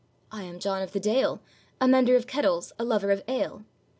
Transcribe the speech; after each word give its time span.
'I 0.31 0.41
am 0.41 0.59
John 0.59 0.81
of 0.81 0.93
the 0.93 0.99
Dale, 0.99 1.41
A 1.79 1.87
mender 1.87 2.15
of 2.15 2.25
kettles, 2.25 2.73
a 2.79 2.83
lover 2.83 3.11
of 3.11 3.21
ale. 3.27 3.65